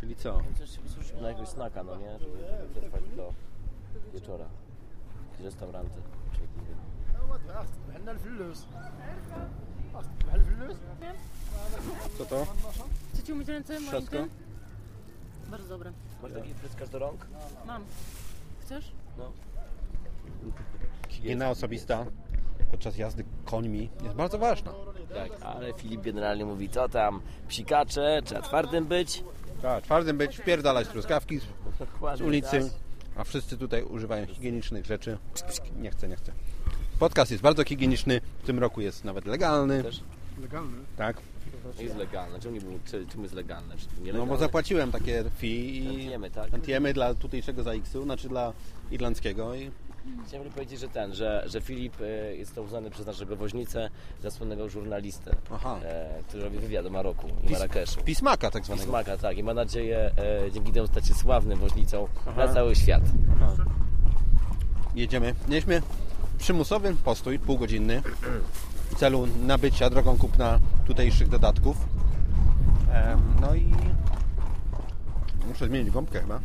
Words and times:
Czyli 0.00 0.16
co? 0.16 0.42
Coś 0.96 1.20
na 1.20 1.28
jakiegoś 1.28 1.48
snaka, 1.48 1.82
no 1.82 1.96
nie? 1.96 2.18
Żeby 2.18 2.38
przetrwać 2.72 3.02
do 3.16 3.32
wieczora. 4.14 4.44
Jakieś 5.30 5.44
restauranty. 5.44 6.02
Czy 6.32 6.40
jakieś. 6.40 6.70
Co 12.18 12.24
to? 12.24 12.46
Chcecie 13.14 13.32
umyć 13.32 13.48
ręce 13.48 13.80
moim 13.80 14.06
tym? 14.06 14.30
Bardzo 15.50 15.68
dobre. 15.68 15.92
Masz 16.22 16.32
taki 16.32 16.54
pryskasz 16.54 16.88
do 16.88 16.98
rąk? 16.98 17.26
Mam. 17.66 17.84
Chcesz? 18.60 18.92
No. 19.18 19.32
Higiena 21.08 21.50
osobista 21.50 22.06
podczas 22.70 22.98
jazdy 22.98 23.24
końmi 23.44 23.90
jest 24.02 24.14
bardzo 24.14 24.38
ważna. 24.38 24.72
Tak, 25.14 25.42
ale 25.42 25.72
Filip 25.72 26.00
generalnie 26.00 26.44
mówi, 26.44 26.68
co 26.68 26.88
tam, 26.88 27.20
psikacze, 27.48 28.20
trzeba 28.24 28.42
twardym 28.42 28.86
być. 28.86 29.24
Tak, 29.62 29.84
twardym 29.84 30.18
być, 30.18 30.36
wpierdalać 30.36 30.88
truskawki 30.88 31.38
z, 31.38 31.42
z 32.18 32.20
ulicy, 32.20 32.60
tak. 32.60 32.70
a 33.16 33.24
wszyscy 33.24 33.58
tutaj 33.58 33.82
używają 33.82 34.26
higienicznych 34.26 34.86
rzeczy. 34.86 35.18
Nie 35.80 35.90
chcę, 35.90 36.08
nie 36.08 36.16
chcę. 36.16 36.32
Podcast 36.98 37.30
jest 37.30 37.42
bardzo 37.42 37.64
higieniczny, 37.64 38.20
w 38.42 38.46
tym 38.46 38.58
roku 38.58 38.80
jest 38.80 39.04
nawet 39.04 39.26
legalny. 39.26 39.82
Też 39.82 40.00
Tak, 40.96 41.16
jest 41.78 41.96
legalne. 41.96 42.40
Czemu 42.40 42.54
nie 42.54 42.60
było, 42.60 42.78
czy, 42.84 43.06
czemu 43.06 43.22
jest 43.22 43.34
legalne? 43.34 43.76
Czy 43.76 44.12
no 44.12 44.26
bo 44.26 44.36
zapłaciłem 44.36 44.92
takie 44.92 45.24
fee 45.38 45.76
i 45.76 46.10
Tantiemy, 46.50 46.88
tak? 46.88 46.94
dla 46.94 47.14
tutejszego 47.14 47.62
ZAX-u, 47.62 48.02
znaczy 48.02 48.28
dla 48.28 48.52
irlandzkiego 48.90 49.54
i 49.54 49.70
Chciałem 50.26 50.50
powiedzieć, 50.50 50.80
że 50.80 50.88
ten, 50.88 51.14
że, 51.14 51.44
że 51.46 51.60
Filip 51.60 52.00
e, 52.00 52.36
jest 52.36 52.54
to 52.54 52.62
uznany 52.62 52.90
przez 52.90 53.06
naszego 53.06 53.36
woźnicę 53.36 53.90
za 54.22 54.30
słynnego 54.30 54.68
żurnalistę, 54.68 55.36
Aha. 55.54 55.78
e, 55.84 56.22
który 56.28 56.42
robi 56.44 56.58
wywiad 56.58 56.86
o 56.86 56.90
Maroku 56.90 57.28
i 57.28 57.46
Pis- 57.46 57.52
Marrakeszu. 57.52 58.00
pismaka 58.04 58.50
tak 58.50 58.64
zwanego. 58.64 58.88
Smaka, 58.88 59.16
tak. 59.16 59.38
I 59.38 59.42
ma 59.42 59.54
nadzieję 59.54 60.10
e, 60.46 60.52
dzięki 60.52 60.72
temu 60.72 60.86
stać 60.86 61.06
się 61.06 61.14
sławnym 61.14 61.58
woźnicą 61.58 62.08
na 62.36 62.48
cały 62.54 62.76
świat. 62.76 63.02
Jedziemy. 64.94 65.34
Mieliśmy 65.48 65.82
przymusowy 66.38 66.94
postój, 67.04 67.38
półgodzinny, 67.38 68.02
w 68.90 68.94
celu 68.94 69.26
nabycia 69.26 69.90
drogą 69.90 70.18
kupna 70.18 70.58
tutejszych 70.86 71.28
dodatków. 71.28 71.76
Em, 72.92 73.20
No 73.40 73.54
i 73.54 73.72
muszę 75.48 75.66
zmienić 75.66 75.90
gąbkę 75.90 76.20
chyba. 76.20 76.40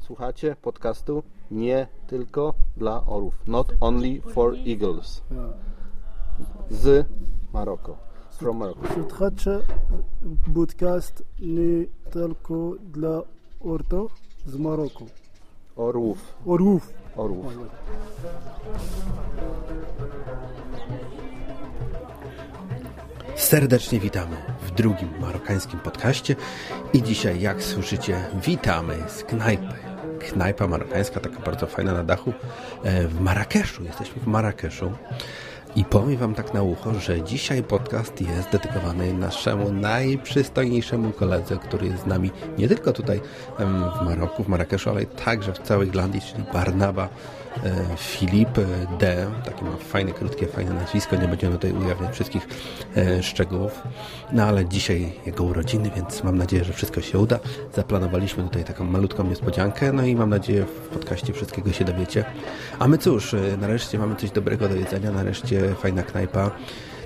Słuchacie 0.00 0.56
podcastu 0.62 1.22
nie 1.52 1.86
tylko 2.06 2.54
dla 2.76 3.06
orów. 3.06 3.34
Not 3.46 3.72
only 3.80 4.20
for 4.20 4.54
eagles. 4.66 5.22
Z 6.70 7.06
Maroko. 7.52 7.96
From 8.30 8.56
Morocco. 8.56 8.94
Słuchacze 8.94 9.62
podcast 10.54 11.22
nie 11.40 11.86
tylko 12.10 12.72
dla 12.92 13.22
orto 13.60 14.08
z 14.46 14.56
Maroku. 14.56 15.06
Orłów. 15.76 16.34
Orłów. 16.46 16.94
Orłów. 17.16 17.46
Serdecznie 23.36 24.00
witamy 24.00 24.36
w 24.62 24.70
drugim 24.70 25.08
marokańskim 25.20 25.80
podcaście 25.80 26.36
i 26.92 27.02
dzisiaj, 27.02 27.40
jak 27.40 27.62
słyszycie, 27.62 28.24
witamy 28.46 28.96
z 29.08 29.24
knajpy. 29.24 29.91
Knajpa 30.28 30.66
marokańska, 30.66 31.20
taka 31.20 31.40
bardzo 31.40 31.66
fajna 31.66 31.92
na 31.92 32.04
dachu 32.04 32.32
e, 32.84 33.08
w 33.08 33.20
Marrakeszu. 33.20 33.84
Jesteśmy 33.84 34.22
w 34.22 34.26
Marrakeszu 34.26 34.92
i 35.76 35.84
powiem 35.84 36.16
Wam 36.16 36.34
tak 36.34 36.54
na 36.54 36.62
ucho, 36.62 36.94
że 36.94 37.22
dzisiaj 37.22 37.62
podcast 37.62 38.20
jest 38.20 38.50
dedykowany 38.50 39.12
naszemu 39.12 39.72
najprzystojniejszemu 39.72 41.10
koledze, 41.10 41.56
który 41.56 41.86
jest 41.86 42.02
z 42.02 42.06
nami 42.06 42.30
nie 42.58 42.68
tylko 42.68 42.92
tutaj 42.92 43.20
w 43.58 44.04
Maroku, 44.04 44.44
w 44.44 44.48
Marrakeszu, 44.48 44.90
ale 44.90 45.06
także 45.06 45.52
w 45.52 45.58
całej 45.58 45.88
Irlandii, 45.88 46.20
czyli 46.20 46.44
Barnaba 46.52 47.08
Filip 47.96 48.58
e, 48.58 48.64
D. 48.98 49.26
Takie 49.44 49.64
ma 49.64 49.76
fajne, 49.76 50.12
krótkie, 50.12 50.46
fajne 50.46 50.74
nazwisko. 50.74 51.16
Nie 51.16 51.28
będziemy 51.28 51.52
tutaj 51.52 51.72
ujawniać 51.72 52.12
wszystkich 52.12 52.48
e, 52.96 53.22
szczegółów. 53.22 53.82
No 54.32 54.44
ale 54.44 54.66
dzisiaj 54.66 55.12
jego 55.26 55.44
urodziny, 55.44 55.90
więc 55.96 56.24
mam 56.24 56.38
nadzieję, 56.38 56.64
że 56.64 56.72
wszystko 56.72 57.00
się 57.00 57.18
uda. 57.18 57.38
Zaplanowaliśmy 57.74 58.44
tutaj 58.44 58.64
taką 58.64 58.84
malutką 58.84 59.24
niespodziankę, 59.24 59.92
no 59.92 60.04
i 60.04 60.16
mam 60.16 60.30
nadzieję 60.30 60.64
w 60.64 60.88
podcaście 60.88 61.32
wszystkiego 61.32 61.72
się 61.72 61.84
dowiecie. 61.84 62.24
A 62.78 62.88
my 62.88 62.98
cóż, 62.98 63.34
e, 63.34 63.56
nareszcie 63.60 63.98
mamy 63.98 64.16
coś 64.16 64.30
dobrego 64.30 64.68
do 64.68 64.74
jedzenia, 64.74 65.12
nareszcie 65.12 65.74
fajna 65.74 66.02
knajpa. 66.02 66.50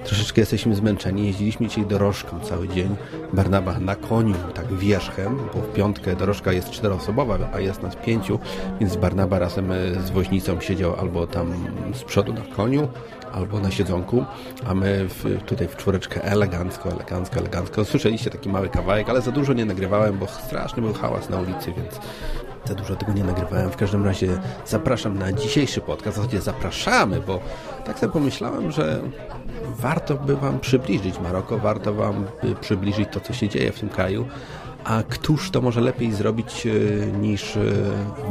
Troszeczkę 0.07 0.41
jesteśmy 0.41 0.75
zmęczeni. 0.75 1.27
Jeździliśmy 1.27 1.69
dzisiaj 1.69 1.87
dorożką 1.87 2.41
cały 2.41 2.69
dzień. 2.69 2.97
Barnaba 3.33 3.79
na 3.79 3.97
koniu, 3.97 4.35
tak 4.55 4.75
wierzchem, 4.75 5.39
bo 5.55 5.61
w 5.61 5.73
piątkę 5.73 6.17
dorożka 6.17 6.53
jest 6.53 6.71
czteroosobowa, 6.71 7.39
a 7.55 7.61
jest 7.61 7.83
nas 7.83 7.97
pięciu, 7.97 8.39
więc 8.81 8.97
Barnaba 8.97 9.39
razem 9.39 9.73
e, 9.73 9.77
z 10.07 10.11
woźnicą 10.11 10.61
siedział 10.61 10.97
albo 10.97 11.27
tam 11.27 11.55
z 11.95 12.05
przodu 12.05 12.33
na 12.33 12.41
koniu, 12.57 12.89
albo 13.33 13.61
na 13.61 13.71
siedzonku, 13.71 14.25
a 14.67 14.75
my 14.75 15.09
w, 15.09 15.43
tutaj 15.47 15.69
w 15.69 15.77
czwóreczkę 15.77 16.25
elegancko, 16.25 16.91
elegancko, 16.91 17.37
elegancko. 17.41 17.85
Słyszeliście 17.85 18.31
taki 18.31 18.49
mały 18.49 18.69
kawałek, 18.69 19.09
ale 19.09 19.21
za 19.21 19.33
dużo 19.33 19.53
nie 19.53 19.65
nagrywałem, 19.65 20.19
bo 20.19 20.27
straszny 20.27 20.83
był 20.83 20.93
hałas 20.93 21.31
na 21.31 21.41
ulicy, 21.41 21.73
więc 21.77 22.01
za 22.69 22.75
dużo 22.75 22.97
tego 22.97 23.13
nie 23.13 23.25
nagrywałem. 23.25 23.71
W 23.71 23.77
każdym 23.77 24.05
razie 24.05 24.29
zapraszam 24.67 25.19
na 25.19 25.33
dzisiejszy 25.33 25.81
podcast. 25.81 26.17
W 26.19 26.21
zasadzie 26.21 26.41
zapraszamy, 26.41 27.21
bo 27.21 27.41
tak 27.85 27.99
sobie 27.99 28.13
pomyślałem, 28.13 28.71
że 28.71 29.01
warto 29.79 30.15
by 30.15 30.37
Wam 30.37 30.61
przybliżyć 30.61 31.21
Maroko, 31.21 31.59
warto 31.59 31.95
Wam 31.95 32.25
by 32.43 32.55
przybliżyć 32.55 33.09
to, 33.13 33.21
co 33.21 33.33
się 33.33 33.49
dzieje 33.49 33.73
w 33.73 33.81
tym 33.81 33.89
kraju. 33.89 34.27
A 34.85 35.03
któż 35.09 35.51
to 35.51 35.61
może 35.61 35.81
lepiej 35.81 36.13
zrobić 36.13 36.67
e, 36.67 36.71
niż 37.07 37.57
e, 37.57 37.61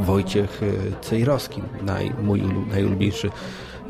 Wojciech 0.00 0.60
Cejrowski, 1.00 1.62
naj, 1.82 2.12
mój 2.22 2.40
ulu- 2.42 2.66
najulubieńszy 2.66 3.30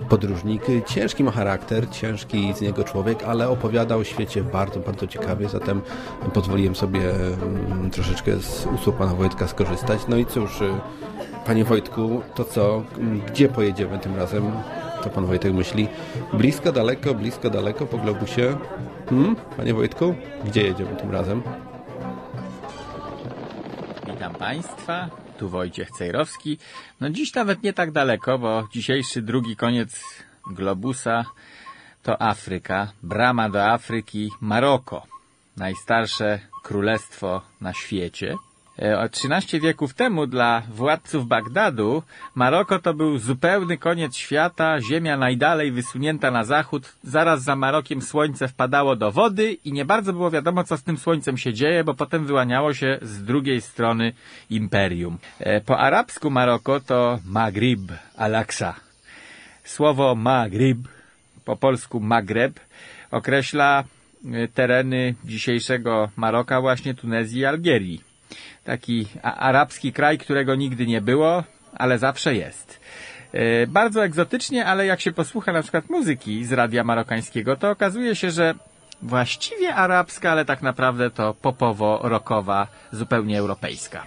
podróżnik. 0.09 0.63
Ciężki 0.87 1.25
ma 1.25 1.31
charakter, 1.31 1.91
ciężki 1.91 2.55
z 2.55 2.61
niego 2.61 2.85
człowiek, 2.85 3.25
ale 3.25 3.49
opowiada 3.49 3.97
o 3.97 4.05
świecie 4.05 4.43
bardzo, 4.43 4.81
bardzo 4.81 5.07
ciekawie, 5.07 5.49
zatem 5.49 5.81
pozwoliłem 6.35 6.75
sobie 6.75 7.01
mm, 7.11 7.91
troszeczkę 7.91 8.37
z 8.37 8.67
usług 8.75 8.97
pana 8.97 9.15
Wojtka 9.15 9.49
skorzystać. 9.49 10.01
No 10.09 10.17
i 10.17 10.27
cóż, 10.27 10.61
y, 10.61 10.71
panie 11.47 11.65
Wojtku, 11.65 12.23
to 12.35 12.45
co, 12.45 12.83
m, 12.99 13.21
gdzie 13.27 13.49
pojedziemy 13.49 13.99
tym 13.99 14.17
razem? 14.17 14.53
To 15.03 15.11
pan 15.11 15.27
Wojtek 15.27 15.53
myśli. 15.53 15.89
Blisko, 16.33 16.73
daleko, 16.73 17.15
blisko, 17.15 17.51
daleko 17.51 17.87
po 17.87 17.99
globusie. 17.99 18.57
Hmm? 19.09 19.37
Panie 19.57 19.75
Wojtku, 19.75 20.15
gdzie 20.45 20.63
jedziemy 20.63 20.97
tym 20.97 21.11
razem? 21.11 21.43
Witam 24.07 24.35
Państwa, 24.35 25.09
tu 25.39 25.49
Wojciech 25.49 25.91
Cejrowski. 25.91 26.59
No 27.01 27.11
dziś 27.11 27.35
nawet 27.35 27.63
nie 27.63 27.73
tak 27.73 27.91
daleko, 27.91 28.39
bo 28.39 28.69
dzisiejszy 28.73 29.23
drugi 29.23 29.57
koniec 29.57 29.93
globusa 30.51 31.25
to 32.03 32.23
Afryka, 32.23 32.93
brama 33.03 33.49
do 33.49 33.65
Afryki, 33.65 34.31
Maroko, 34.41 35.07
najstarsze 35.57 36.41
królestwo 36.63 37.43
na 37.61 37.73
świecie. 37.73 38.37
E, 38.83 38.99
O 38.99 39.09
13 39.09 39.61
wieków 39.61 39.95
temu 39.95 40.27
dla 40.27 40.63
władców 40.69 41.27
Bagdadu 41.27 42.03
Maroko 42.35 42.79
to 42.79 42.95
był 42.95 43.19
zupełny 43.19 43.79
koniec 43.79 44.17
świata, 44.17 44.81
ziemia 44.81 45.17
najdalej 45.17 45.73
wysunięta 45.73 46.31
na 46.31 46.45
zachód, 46.45 46.93
zaraz 47.03 47.43
za 47.43 47.57
Marokiem 47.57 48.03
słońce 48.03 48.49
wpadało 48.49 48.97
do 48.97 49.13
wody 49.13 49.53
i 49.65 49.73
nie 49.73 49.85
bardzo 49.85 50.13
było 50.13 50.31
wiadomo 50.31 50.65
co 50.65 50.77
z 50.77 50.83
tym 50.83 50.99
słońcem 50.99 51.39
się 51.39 51.53
dzieje, 51.53 51.85
bo 51.85 51.95
potem 51.95 52.27
wyłaniało 52.27 52.75
się 52.75 52.99
z 53.03 53.25
drugiej 53.25 53.61
strony 53.61 54.13
imperium. 54.51 55.19
E, 55.41 55.61
Po 55.61 55.79
arabsku 55.79 56.31
Maroko 56.31 56.81
to 56.81 57.19
Maghrib, 57.27 57.81
Al-Aqsa. 58.17 58.75
Słowo 59.65 60.15
Maghrib, 60.15 60.79
po 61.45 61.57
polsku 61.57 62.01
Magreb, 62.01 62.61
określa 63.11 63.85
e, 63.85 64.49
tereny 64.49 65.15
dzisiejszego 65.25 66.09
Maroka, 66.17 66.61
właśnie 66.61 66.95
Tunezji 66.95 67.41
i 67.41 67.45
Algierii. 67.45 68.06
Taki 68.65 69.07
arabski 69.23 69.93
kraj, 69.93 70.19
którego 70.19 70.55
nigdy 70.55 70.87
nie 70.87 71.01
było, 71.01 71.45
ale 71.75 71.99
zawsze 71.99 72.35
jest. 72.35 72.81
E, 73.33 73.67
Bardzo 73.67 74.05
egzotycznie, 74.05 74.67
ale 74.67 74.87
jak 74.87 75.01
się 75.01 75.13
posłucha 75.13 75.53
na 75.53 75.63
przykład 75.63 75.91
muzyki 75.91 76.45
z 76.45 76.53
radia 76.53 76.85
marokańskiego, 76.85 77.57
to 77.57 77.71
okazuje 77.71 78.17
się, 78.17 78.31
że 78.31 78.55
właściwie 79.03 79.75
arabska, 79.75 80.31
ale 80.33 80.45
tak 80.45 80.63
naprawdę 80.63 81.11
to 81.11 81.35
popowo-rokowa, 81.43 82.67
zupełnie 82.93 83.39
europejska. 83.39 84.05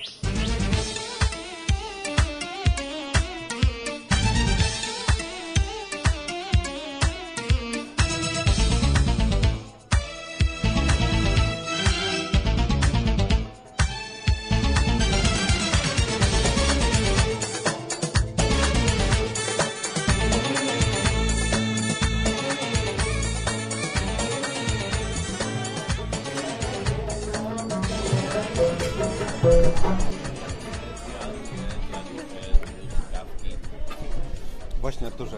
Właśnie, 34.81 35.07
Arturze. 35.07 35.37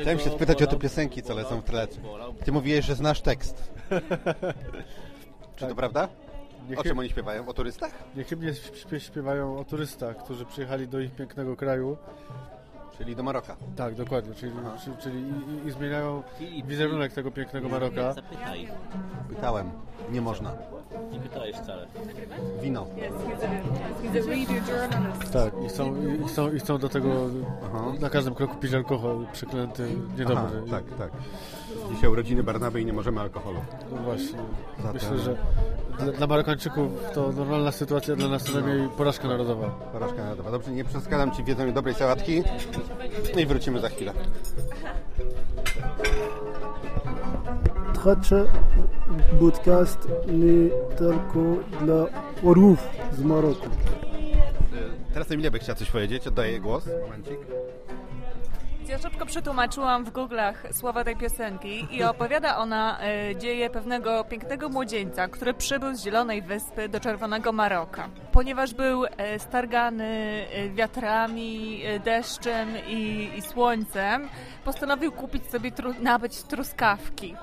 Chciałem 0.00 0.18
się 0.18 0.30
spytać 0.30 0.62
o 0.62 0.66
te 0.66 0.76
piosenki, 0.76 1.22
co 1.22 1.34
lecą 1.34 1.60
w 1.60 1.64
bolał. 2.02 2.34
Ty 2.44 2.52
mówiłeś, 2.52 2.84
że 2.84 2.94
znasz 2.94 3.20
tekst. 3.20 3.72
Czy 5.56 5.66
to 5.66 5.74
prawda? 5.74 6.08
Nie 6.68 6.76
O 6.78 6.82
czym 6.82 6.98
oni 6.98 7.08
śpiewają? 7.10 7.48
O 7.48 7.54
turystach? 7.54 7.92
Niechybnie 8.16 8.52
śpie- 8.52 8.98
śpiewają 8.98 9.58
o 9.58 9.64
turystach, 9.64 10.16
którzy 10.16 10.44
przyjechali 10.44 10.88
do 10.88 11.00
ich 11.00 11.14
pięknego 11.14 11.56
kraju. 11.56 11.96
Czyli 12.98 13.16
do 13.16 13.22
Maroka. 13.22 13.56
Tak, 13.76 13.94
dokładnie, 13.94 14.34
czyli, 14.34 14.52
czy- 14.84 15.02
czyli 15.02 15.18
i, 15.64 15.68
i, 15.68 15.70
zmieniają 15.70 16.22
Filip, 16.38 16.66
wizerunek 16.66 17.12
tego 17.12 17.30
pięknego 17.30 17.68
Maroka. 17.68 18.12
Zapytaj. 18.12 18.68
Pytałem. 19.28 19.70
Nie 20.12 20.20
można. 20.20 20.52
Nie 21.12 21.18
pytałeś 21.20 21.56
wcale. 21.56 21.86
Wino. 22.62 22.86
He's 24.02 24.26
a 24.26 24.30
radio 24.30 24.54
journalist. 24.54 25.32
Tak, 25.32 25.52
i 25.64 25.68
chcą, 25.68 25.94
i, 25.96 26.28
chcą, 26.28 26.52
i 26.52 26.58
chcą 26.58 26.78
do 26.78 26.88
tego 26.88 27.08
Aha. 27.66 27.84
na 28.00 28.10
każdym 28.10 28.34
kroku 28.34 28.56
pić 28.56 28.74
alkohol, 28.74 29.26
przeklęty, 29.32 29.88
niedobry. 30.18 30.62
tak, 30.70 30.84
tak. 30.98 31.10
Dzisiaj 31.94 32.10
urodziny 32.10 32.42
Barnaby 32.42 32.80
i 32.80 32.86
nie 32.86 32.92
możemy 32.92 33.20
alkoholu. 33.20 33.58
No 33.90 33.96
właśnie. 33.96 34.38
Zatem- 34.76 34.92
Myślę, 34.94 35.18
że 35.18 35.36
dla, 35.98 36.12
dla 36.12 36.26
Marokańczyków 36.26 36.92
to 37.14 37.32
normalna 37.32 37.72
sytuacja, 37.72 38.16
dla 38.16 38.28
nas 38.28 38.44
co 38.44 38.60
najmniej 38.60 38.88
porażka 38.88 39.28
narodowa. 39.28 39.70
Porażka 39.92 40.16
narodowa. 40.16 40.50
Dobrze, 40.50 40.70
nie 40.70 40.84
przeszkadzam 40.84 41.30
Ci 41.30 41.42
w 41.42 41.48
jedzeniu 41.48 41.72
dobrej 41.72 41.94
sałatki. 41.94 42.42
No 43.34 43.40
i 43.40 43.46
wrócimy 43.46 43.80
za 43.80 43.88
chwilę. 43.88 44.12
Trzacze 47.94 48.46
podcast 49.40 50.08
nie 50.26 50.70
tylko 50.96 51.40
dla 51.84 52.06
orłów 52.50 52.88
z 53.12 53.22
Maroku. 53.22 53.68
Teraz 55.12 55.30
Emilia 55.30 55.50
by 55.50 55.58
chciała 55.58 55.76
coś 55.76 55.90
powiedzieć. 55.90 56.26
Oddaję 56.26 56.60
głos. 56.60 56.88
Momencik. 57.02 57.38
Ja 58.88 58.98
szybko 58.98 59.26
przetłumaczyłam 59.26 60.04
w 60.04 60.12
Google'ach 60.12 60.72
słowa 60.72 61.04
tej 61.04 61.16
piosenki 61.16 61.86
i 61.90 62.02
opowiada 62.02 62.56
ona 62.56 62.98
e, 63.00 63.36
dzieje 63.36 63.70
pewnego 63.70 64.24
pięknego 64.24 64.68
młodzieńca, 64.68 65.28
który 65.28 65.54
przybył 65.54 65.94
z 65.94 66.04
Zielonej 66.04 66.42
Wyspy 66.42 66.88
do 66.88 67.00
Czerwonego 67.00 67.52
Maroka. 67.52 68.08
Ponieważ 68.32 68.74
był 68.74 69.04
e, 69.04 69.38
stargany 69.38 70.04
e, 70.52 70.68
wiatrami, 70.68 71.82
deszczem 72.04 72.68
i, 72.88 73.30
i 73.36 73.42
słońcem, 73.42 74.28
postanowił 74.64 75.12
kupić 75.12 75.46
sobie, 75.50 75.72
tru, 75.72 75.94
nabyć 76.00 76.42
truskawki. 76.42 77.36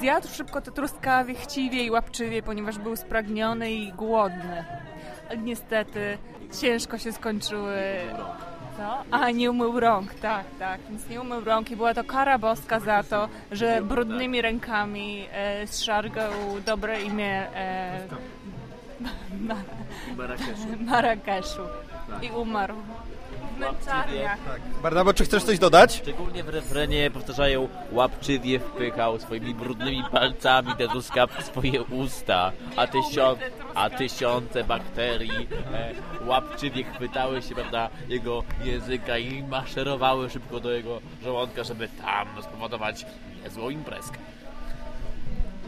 Zjadł 0.00 0.28
szybko 0.28 0.60
te 0.60 0.70
truskawy 0.70 1.34
chciwie 1.34 1.84
i 1.84 1.90
łapczywie, 1.90 2.42
ponieważ 2.42 2.78
był 2.78 2.96
spragniony 2.96 3.72
i 3.72 3.92
głodny. 3.92 4.64
Niestety 5.38 6.18
ciężko 6.60 6.98
się 6.98 7.12
skończyły 7.12 7.76
co? 8.76 9.16
A, 9.16 9.30
nie 9.30 9.50
umył 9.50 9.80
rąk, 9.80 10.14
tak, 10.14 10.44
tak. 10.58 10.80
Więc 10.88 11.08
nie 11.08 11.20
umył 11.20 11.44
rąk 11.44 11.70
i 11.70 11.76
była 11.76 11.94
to 11.94 12.04
kara 12.04 12.38
boska 12.38 12.80
za 12.80 13.02
to, 13.02 13.28
że 13.52 13.82
brudnymi 13.82 14.42
rękami 14.42 15.26
e, 15.32 15.66
zszargał 15.66 16.32
dobre 16.66 17.02
imię 17.02 17.46
e, 17.54 18.00
Ma- 19.48 19.54
Marrakeszu. 20.78 21.62
I 22.22 22.30
umarł 22.30 22.74
męczarniach. 23.60 24.38
Barnabo, 24.82 25.14
czy 25.14 25.24
chcesz 25.24 25.44
coś 25.44 25.58
dodać? 25.58 25.96
Szczególnie 25.96 26.44
w 26.44 26.48
refrenie 26.48 27.10
powtarzają 27.10 27.68
łapczywie 27.92 28.58
wpychał 28.58 29.18
swoimi 29.18 29.54
brudnymi 29.54 30.04
palcami 30.12 30.76
te 30.78 30.88
truskawki 30.88 31.42
w 31.42 31.46
swoje 31.46 31.82
usta, 31.82 32.52
a, 32.76 32.86
tysiąc, 32.86 33.38
a 33.74 33.90
tysiące 33.90 34.64
bakterii 34.64 35.48
e, 35.74 35.94
łapczywie 36.26 36.84
chwytały 36.84 37.42
się, 37.42 37.54
prawda, 37.54 37.88
jego 38.08 38.42
języka 38.64 39.18
i 39.18 39.42
maszerowały 39.42 40.30
szybko 40.30 40.60
do 40.60 40.70
jego 40.70 41.00
żołądka, 41.22 41.64
żeby 41.64 41.88
tam 41.88 42.28
spowodować 42.42 43.06
niezłą 43.44 43.70
imprezkę. 43.70 44.18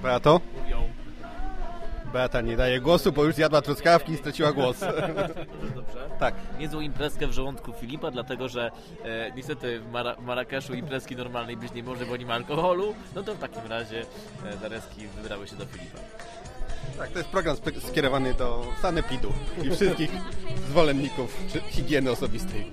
Beato? 0.03 0.41
Beata 2.13 2.41
nie 2.41 2.57
daje 2.57 2.81
głosu, 2.81 3.13
bo 3.13 3.25
już 3.25 3.35
zjadła 3.35 3.63
truskawki 3.63 4.13
i 4.13 4.17
straciła 4.17 4.53
głos. 4.53 4.81
dobrze? 5.77 6.11
tak. 6.19 6.35
niezłą 6.59 6.81
imprezkę 6.81 7.27
w 7.27 7.33
żołądku 7.33 7.73
Filipa, 7.73 8.11
dlatego 8.11 8.49
że 8.49 8.71
e, 9.05 9.33
niestety 9.37 9.81
w 9.81 9.93
Mara 9.93 10.17
Marrakeszu 10.21 10.75
imprezki 10.75 11.17
normalnej 11.17 11.57
być 11.57 11.73
nie 11.73 11.83
może, 11.83 12.07
bo 12.07 12.17
nie 12.17 12.27
ma 12.27 12.35
alkoholu, 12.35 12.95
no 13.15 13.23
to 13.23 13.35
w 13.35 13.39
takim 13.39 13.67
razie 13.69 14.01
e, 14.47 14.57
Zareski 14.57 15.07
wybrały 15.07 15.49
się 15.49 15.57
do 15.57 15.67
Filipa. 15.67 15.99
Tak, 16.99 17.11
to 17.11 17.19
jest 17.19 17.31
program 17.31 17.57
skierowany 17.89 18.35
do 18.35 18.67
sanepidu 18.83 19.33
i 19.63 19.71
wszystkich 19.71 20.11
zwolenników 20.71 21.37
czy 21.53 21.61
higieny 21.61 22.11
osobistej. 22.11 22.65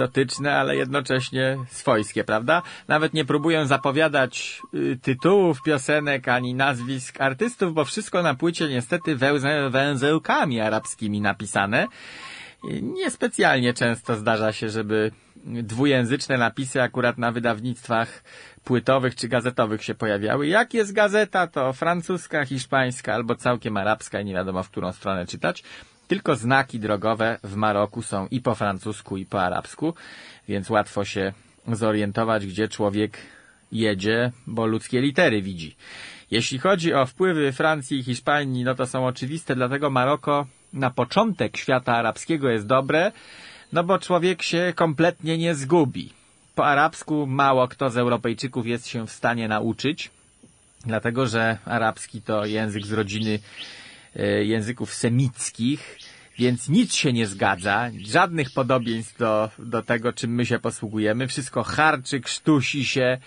Egzotyczne, 0.00 0.56
ale 0.56 0.76
jednocześnie 0.76 1.56
swojskie, 1.68 2.24
prawda? 2.24 2.62
Nawet 2.88 3.14
nie 3.14 3.24
próbuję 3.24 3.66
zapowiadać 3.66 4.62
y, 4.74 4.98
tytułów 5.02 5.62
piosenek 5.62 6.28
ani 6.28 6.54
nazwisk 6.54 7.20
artystów, 7.20 7.74
bo 7.74 7.84
wszystko 7.84 8.22
na 8.22 8.34
płycie 8.34 8.68
niestety 8.68 9.16
wełzę, 9.16 9.70
węzełkami 9.70 10.60
arabskimi 10.60 11.20
napisane. 11.20 11.86
Niespecjalnie 12.82 13.74
często 13.74 14.16
zdarza 14.16 14.52
się, 14.52 14.68
żeby 14.68 15.10
dwujęzyczne 15.44 16.38
napisy 16.38 16.82
akurat 16.82 17.18
na 17.18 17.32
wydawnictwach 17.32 18.22
płytowych 18.64 19.14
czy 19.14 19.28
gazetowych 19.28 19.84
się 19.84 19.94
pojawiały. 19.94 20.46
Jak 20.46 20.74
jest 20.74 20.92
gazeta, 20.92 21.46
to 21.46 21.72
francuska, 21.72 22.44
hiszpańska 22.44 23.14
albo 23.14 23.34
całkiem 23.34 23.76
arabska 23.76 24.20
i 24.20 24.24
nie 24.24 24.34
wiadomo 24.34 24.62
w 24.62 24.70
którą 24.70 24.92
stronę 24.92 25.26
czytać. 25.26 25.62
Tylko 26.10 26.36
znaki 26.36 26.78
drogowe 26.80 27.38
w 27.44 27.56
Maroku 27.56 28.02
są 28.02 28.26
i 28.30 28.40
po 28.40 28.54
francusku, 28.54 29.16
i 29.16 29.26
po 29.26 29.42
arabsku, 29.42 29.94
więc 30.48 30.70
łatwo 30.70 31.04
się 31.04 31.32
zorientować, 31.68 32.46
gdzie 32.46 32.68
człowiek 32.68 33.18
jedzie, 33.72 34.32
bo 34.46 34.66
ludzkie 34.66 35.00
litery 35.00 35.42
widzi. 35.42 35.76
Jeśli 36.30 36.58
chodzi 36.58 36.94
o 36.94 37.06
wpływy 37.06 37.52
Francji 37.52 37.98
i 37.98 38.02
Hiszpanii, 38.02 38.64
no 38.64 38.74
to 38.74 38.86
są 38.86 39.06
oczywiste, 39.06 39.54
dlatego 39.54 39.90
Maroko 39.90 40.46
na 40.72 40.90
początek 40.90 41.56
świata 41.56 41.96
arabskiego 41.96 42.48
jest 42.48 42.66
dobre, 42.66 43.12
no 43.72 43.84
bo 43.84 43.98
człowiek 43.98 44.42
się 44.42 44.72
kompletnie 44.76 45.38
nie 45.38 45.54
zgubi. 45.54 46.12
Po 46.54 46.66
arabsku 46.66 47.26
mało 47.26 47.68
kto 47.68 47.90
z 47.90 47.96
Europejczyków 47.96 48.66
jest 48.66 48.88
się 48.88 49.06
w 49.06 49.10
stanie 49.12 49.48
nauczyć, 49.48 50.10
dlatego 50.86 51.26
że 51.26 51.58
arabski 51.64 52.22
to 52.22 52.46
język 52.46 52.86
z 52.86 52.92
rodziny 52.92 53.38
języków 54.42 54.94
semickich, 54.94 55.98
więc 56.38 56.68
nic 56.68 56.94
się 56.94 57.12
nie 57.12 57.26
zgadza, 57.26 57.90
żadnych 58.04 58.50
podobieństw 58.50 59.18
do, 59.18 59.50
do 59.58 59.82
tego, 59.82 60.12
czym 60.12 60.34
my 60.34 60.46
się 60.46 60.58
posługujemy. 60.58 61.26
Wszystko 61.28 61.62
harczy, 61.62 62.20
krztusi 62.20 62.84
się. 62.84 63.18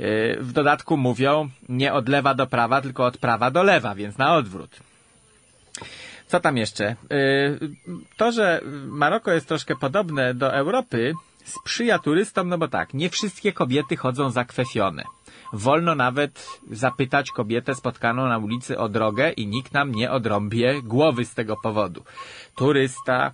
E, 0.00 0.40
W 0.40 0.52
dodatku 0.52 0.96
mówią 0.96 1.48
nie 1.68 1.92
od 1.92 2.08
lewa 2.08 2.34
do 2.34 2.46
prawa, 2.46 2.80
tylko 2.82 3.04
od 3.06 3.18
prawa 3.18 3.50
do 3.50 3.62
lewa, 3.62 3.94
więc 3.94 4.18
na 4.18 4.34
odwrót. 4.34 4.76
Co 6.26 6.40
tam 6.40 6.56
jeszcze? 6.56 6.86
E, 6.86 6.96
To, 8.16 8.32
że 8.32 8.60
Maroko 8.86 9.32
jest 9.32 9.48
troszkę 9.48 9.76
podobne 9.76 10.34
do 10.34 10.54
Europy, 10.54 11.14
sprzyja 11.44 11.98
turystom, 11.98 12.48
no 12.48 12.58
bo 12.58 12.68
tak, 12.68 12.94
nie 12.94 13.10
wszystkie 13.10 13.52
kobiety 13.52 13.96
chodzą 13.96 14.30
zakwefione. 14.30 15.02
Wolno 15.52 15.94
nawet 15.94 16.48
zapytać 16.70 17.30
kobietę 17.30 17.74
spotkaną 17.74 18.28
na 18.28 18.38
ulicy 18.38 18.78
o 18.78 18.88
drogę 18.88 19.30
i 19.30 19.46
nikt 19.46 19.72
nam 19.72 19.94
nie 19.94 20.10
odrąbie 20.10 20.82
głowy 20.82 21.24
z 21.24 21.34
tego 21.34 21.56
powodu. 21.56 22.04
Turysta 22.56 23.32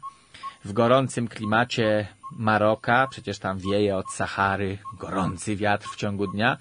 w 0.64 0.72
gorącym 0.72 1.28
klimacie 1.28 2.06
Maroka, 2.32 3.06
przecież 3.10 3.38
tam 3.38 3.58
wieje 3.58 3.96
od 3.96 4.10
Sahary 4.10 4.78
gorący 4.98 5.56
wiatr 5.56 5.88
w 5.88 5.96
ciągu 5.96 6.26
dnia, 6.26 6.56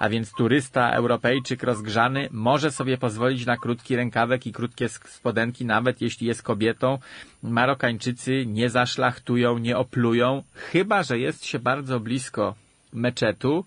a 0.00 0.08
więc 0.08 0.32
turysta, 0.32 0.90
Europejczyk 0.90 1.62
rozgrzany 1.62 2.28
może 2.30 2.70
sobie 2.70 2.98
pozwolić 2.98 3.46
na 3.46 3.56
krótki 3.56 3.96
rękawek 3.96 4.46
i 4.46 4.52
krótkie 4.52 4.88
spodenki, 4.88 5.64
nawet 5.64 6.00
jeśli 6.00 6.26
jest 6.26 6.42
kobietą. 6.42 6.98
Marokańczycy 7.42 8.46
nie 8.46 8.70
zaszlachtują, 8.70 9.58
nie 9.58 9.76
oplują, 9.78 10.42
chyba 10.54 11.02
że 11.02 11.18
jest 11.18 11.44
się 11.44 11.58
bardzo 11.58 12.00
blisko 12.00 12.54
meczetu, 12.92 13.64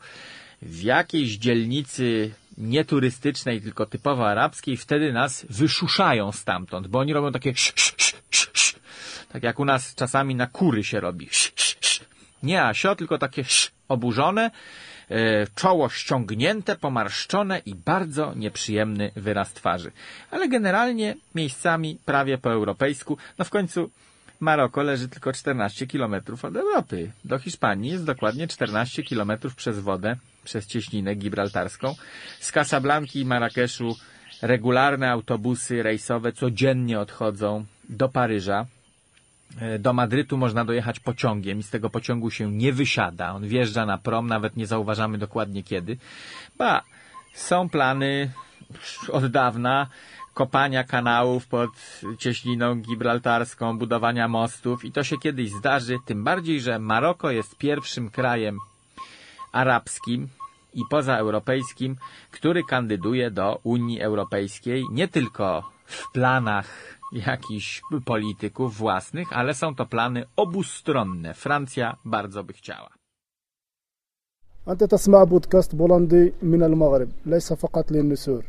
w 0.61 0.81
jakiejś 0.81 1.37
dzielnicy 1.37 2.31
nieturystycznej, 2.57 3.61
tylko 3.61 3.85
typowo 3.85 4.29
arabskiej, 4.29 4.77
wtedy 4.77 5.13
nas 5.13 5.45
wyszuszają 5.49 6.31
stamtąd, 6.31 6.87
bo 6.87 6.99
oni 6.99 7.13
robią 7.13 7.31
takie 7.31 7.53
tak 9.29 9.43
jak 9.43 9.59
u 9.59 9.65
nas 9.65 9.95
czasami 9.95 10.35
na 10.35 10.47
kury 10.47 10.83
się 10.83 10.99
robi. 10.99 11.29
Sz. 11.31 12.05
Nie 12.43 12.63
asio, 12.63 12.95
tylko 12.95 13.17
takie 13.17 13.43
oburzone, 13.87 14.51
e, 15.09 15.47
czoło 15.55 15.89
ściągnięte, 15.89 16.75
pomarszczone 16.75 17.61
i 17.65 17.75
bardzo 17.75 18.33
nieprzyjemny 18.35 19.11
wyraz 19.15 19.53
twarzy. 19.53 19.91
Ale 20.31 20.47
generalnie 20.47 21.15
miejscami 21.35 21.97
prawie 22.05 22.37
po 22.37 22.51
europejsku. 22.51 23.17
No 23.37 23.45
w 23.45 23.49
końcu 23.49 23.89
Maroko 24.39 24.83
leży 24.83 25.07
tylko 25.09 25.33
14 25.33 25.87
kilometrów 25.87 26.45
od 26.45 26.55
Europy. 26.55 27.11
Do 27.25 27.39
Hiszpanii 27.39 27.91
jest 27.91 28.05
dokładnie 28.05 28.47
14 28.47 29.03
kilometrów 29.03 29.55
przez 29.55 29.79
wodę, 29.79 30.15
przez 30.43 30.67
cieśninę 30.67 31.15
gibraltarską. 31.15 31.95
Z 32.39 32.51
Casablanki 32.51 33.19
i 33.19 33.25
Marrakeszu 33.25 33.95
regularne 34.41 35.11
autobusy 35.11 35.83
rejsowe 35.83 36.31
codziennie 36.33 36.99
odchodzą 36.99 37.65
do 37.89 38.09
Paryża. 38.09 38.65
E, 39.61 39.79
Do 39.79 39.93
Madrytu 39.93 40.37
można 40.37 40.65
dojechać 40.65 40.99
pociągiem 40.99 41.59
i 41.59 41.63
z 41.63 41.69
tego 41.69 41.89
pociągu 41.89 42.31
się 42.31 42.51
nie 42.51 42.73
wysiada. 42.73 43.33
On 43.33 43.47
wjeżdża 43.47 43.85
na 43.85 43.97
prom, 43.97 44.27
nawet 44.27 44.57
nie 44.57 44.67
zauważamy 44.67 45.17
dokładnie 45.17 45.63
kiedy. 45.63 45.97
Ba, 46.57 46.83
są 47.33 47.69
plany 47.69 48.31
od 49.11 49.25
dawna 49.27 49.87
kopania 50.36 50.84
kanałów 50.84 51.46
pod 51.46 51.70
cieśniną 52.18 52.74
gibraltarską, 52.74 53.78
budowania 53.78 54.28
mostów 54.28 54.84
i 54.84 54.92
to 54.92 55.04
się 55.04 55.18
kiedyś 55.18 55.50
zdarzy, 55.50 55.96
tym 56.04 56.24
bardziej, 56.24 56.60
że 56.60 56.78
Maroko 56.78 57.30
jest 57.30 57.56
pierwszym 57.56 58.10
krajem 58.10 58.58
arabskim 59.52 60.28
i 60.74 60.82
pozaeuropejskim, 60.90 61.96
który 62.30 62.64
kandyduje 62.64 63.30
do 63.30 63.60
Unii 63.62 64.00
Europejskiej 64.00 64.84
nie 64.90 65.08
tylko 65.08 65.70
w 65.84 66.12
planach 66.12 66.68
jakichś 67.12 67.82
polityków 68.04 68.76
własnych, 68.76 69.32
ale 69.32 69.54
są 69.54 69.74
to 69.74 69.86
plany 69.86 70.24
obustronne. 70.36 71.34
Francja 71.34 71.96
bardzo 72.04 72.44
by 72.44 72.52
chciała. 72.52 72.90
أنت 74.68 74.84
تسمع 74.84 75.24
بودكاست 75.24 75.74
بولندي 75.74 76.32
من 76.42 76.62
المغرب 76.62 77.08
ليس 77.26 77.52
فقط 77.52 77.92
للنسور 77.92 78.44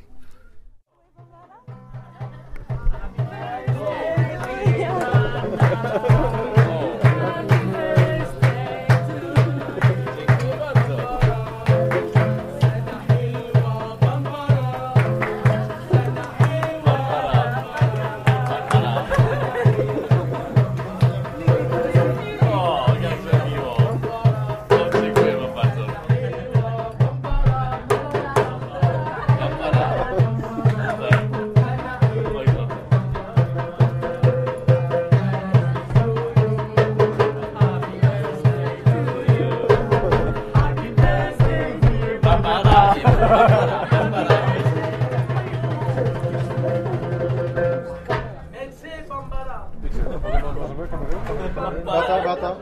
Bata, 51.85 52.25
bata. 52.25 52.56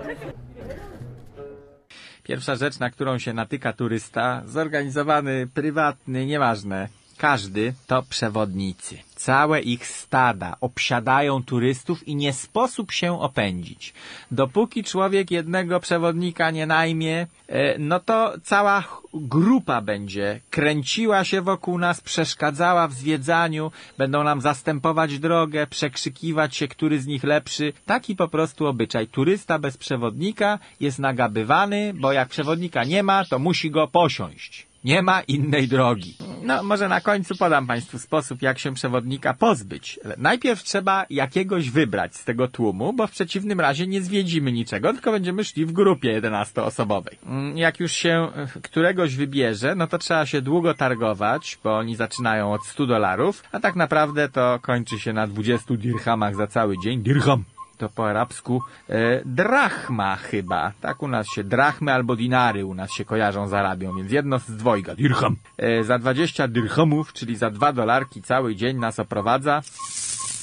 Pierwsza 2.23 2.57
rzecz, 2.57 2.79
na 2.79 2.91
którą 2.91 3.19
się 3.19 3.33
natyka 3.33 3.73
turysta, 3.73 4.43
zorganizowany, 4.47 5.47
prywatny, 5.55 6.27
nieważne, 6.27 6.89
każdy, 7.19 7.75
to 7.87 8.03
przewodnicy. 8.03 9.06
Całe 9.17 9.61
ich 9.61 9.87
stada 9.87 10.57
obsiadają 10.61 11.43
turystów 11.43 12.09
i 12.09 12.17
nie 12.17 12.33
sposób 12.33 12.93
się 12.93 13.21
opędzić. 13.21 13.95
Dopóki 14.31 14.85
człowiek 14.85 15.31
jednego 15.31 15.81
przewodnika 15.81 16.51
nie 16.51 16.67
najmie, 16.67 17.27
e, 17.49 17.79
no 17.79 18.01
to 18.01 18.33
cała 18.45 18.85
grupa 19.15 19.81
będzie 19.81 20.41
kręciła 20.51 21.25
się 21.25 21.41
wokół 21.41 21.79
nas, 21.79 22.01
przeszkadzała 22.01 22.89
w 22.89 22.93
zwiedzaniu, 22.93 23.73
będą 23.99 24.25
nam 24.25 24.41
zastępować 24.41 25.19
drogę, 25.19 25.67
przekrzykiwać 25.67 26.57
się, 26.57 26.69
który 26.69 27.01
z 27.01 27.07
nich 27.07 27.25
lepszy. 27.25 27.73
Taki 27.87 28.17
po 28.17 28.29
prostu 28.29 28.67
obyczaj. 28.67 29.07
Turysta 29.07 29.59
bez 29.59 29.77
przewodnika 29.77 30.59
jest 30.81 30.99
nagabywany, 30.99 31.93
bo 31.95 32.13
jak 32.13 32.29
przewodnika 32.29 32.85
nie 32.85 33.03
ma, 33.03 33.25
to 33.25 33.39
musi 33.39 33.71
go 33.71 33.89
posiąść. 33.89 34.67
Nie 34.87 35.03
ma 35.03 35.21
innej 35.21 35.69
drogi. 35.69 36.17
No, 36.43 36.63
może 36.63 36.89
na 36.89 37.01
końcu 37.01 37.37
podam 37.37 37.67
Państwu 37.67 37.99
sposób, 37.99 38.43
jak 38.43 38.59
się 38.59 38.75
przewodnika 38.75 39.35
pozbyć. 39.35 40.01
Najpierw 40.19 40.63
trzeba 40.63 41.07
jakiegoś 41.11 41.71
wybrać 41.71 42.17
z 42.17 42.25
tego 42.25 42.49
tłumu, 42.49 42.93
bo 42.93 43.07
w 43.07 43.11
przeciwnym 43.11 43.61
razie 43.61 43.87
nie 43.87 44.01
zwiedzimy 44.03 44.53
niczego, 44.53 44.93
tylko 44.93 45.11
będziemy 45.13 45.45
szli 45.45 45.67
w 45.67 45.73
grupie 45.73 46.21
11-osobowej. 46.23 47.17
Mm, 47.27 47.59
Jak 47.59 47.81
już 47.81 47.93
się 47.93 48.29
e, 48.37 48.61
któregoś 48.63 49.17
wybierze, 49.17 49.75
no 49.75 49.87
to 49.87 49.99
trzeba 49.99 50.27
się 50.27 50.43
długo 50.43 50.75
targować, 50.75 51.59
bo 51.65 51.77
oni 51.77 51.97
zaczynają 51.97 52.53
od 52.53 52.67
100 52.67 52.87
dolarów, 52.87 53.43
a 53.53 53.61
tak 53.61 53.77
naprawdę 53.77 54.29
to 54.29 54.59
kończy 54.63 54.99
się 54.99 55.13
na 55.13 55.27
20 55.27 55.75
dirhamach 55.75 56.37
za 56.37 56.47
cały 56.47 56.79
dzień. 56.79 57.03
Dirham! 57.03 57.56
To 57.79 57.89
po 57.89 58.09
arabsku 58.09 58.63
e, 58.89 59.23
drachma 59.25 60.17
chyba. 60.17 60.73
Tak 60.81 61.03
u 61.03 61.09
nas 61.09 61.27
się 61.35 61.45
drachmy 61.45 61.93
albo 61.93 62.17
dinary 62.17 62.65
u 62.65 62.75
nas 62.75 62.93
się 62.93 63.05
kojarzą 63.05 63.49
z 63.49 63.55
Arabią, 63.55 63.97
więc 63.97 64.13
jedno 64.13 64.39
z 64.39 64.51
dwojga. 64.51 64.95
Dirham. 64.95 65.37
E, 65.59 65.85
za 65.85 65.99
20 65.99 66.49
dirhamów, 66.49 67.13
czyli 67.13 67.37
za 67.37 67.51
2 67.51 67.73
dolarki 67.73 68.23
cały 68.23 68.57
dzień 68.57 68.77
nas 68.77 68.99
oprowadza. 68.99 69.63